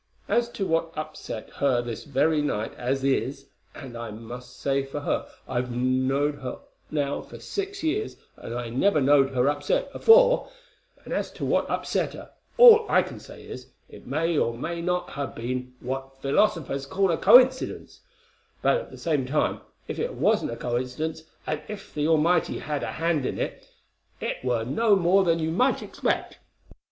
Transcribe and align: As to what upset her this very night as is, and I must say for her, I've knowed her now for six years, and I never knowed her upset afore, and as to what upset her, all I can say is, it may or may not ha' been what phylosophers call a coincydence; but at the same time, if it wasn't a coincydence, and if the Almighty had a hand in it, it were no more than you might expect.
As 0.27 0.49
to 0.53 0.65
what 0.65 0.97
upset 0.97 1.51
her 1.57 1.79
this 1.79 2.05
very 2.05 2.41
night 2.41 2.73
as 2.75 3.03
is, 3.03 3.49
and 3.75 3.95
I 3.95 4.09
must 4.09 4.59
say 4.59 4.81
for 4.83 5.01
her, 5.01 5.27
I've 5.47 5.69
knowed 5.69 6.39
her 6.39 6.57
now 6.89 7.21
for 7.21 7.37
six 7.37 7.83
years, 7.83 8.17
and 8.35 8.55
I 8.55 8.69
never 8.69 8.99
knowed 8.99 9.29
her 9.35 9.47
upset 9.47 9.91
afore, 9.93 10.49
and 11.05 11.13
as 11.13 11.29
to 11.33 11.45
what 11.45 11.69
upset 11.69 12.15
her, 12.15 12.31
all 12.57 12.87
I 12.89 13.03
can 13.03 13.19
say 13.19 13.43
is, 13.43 13.67
it 13.89 14.07
may 14.07 14.35
or 14.39 14.57
may 14.57 14.81
not 14.81 15.11
ha' 15.11 15.27
been 15.35 15.75
what 15.81 16.19
phylosophers 16.19 16.89
call 16.89 17.11
a 17.11 17.17
coincydence; 17.19 17.99
but 18.63 18.77
at 18.77 18.89
the 18.89 18.97
same 18.97 19.27
time, 19.27 19.61
if 19.87 19.99
it 19.99 20.15
wasn't 20.15 20.49
a 20.49 20.55
coincydence, 20.55 21.25
and 21.45 21.61
if 21.67 21.93
the 21.93 22.07
Almighty 22.07 22.57
had 22.57 22.81
a 22.81 22.93
hand 22.93 23.23
in 23.23 23.37
it, 23.37 23.67
it 24.19 24.37
were 24.43 24.63
no 24.65 24.95
more 24.95 25.23
than 25.23 25.37
you 25.37 25.51
might 25.51 25.83
expect. 25.83 26.39